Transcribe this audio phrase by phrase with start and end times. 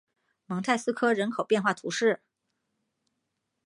[0.47, 2.23] 蒙泰斯科人口变化图示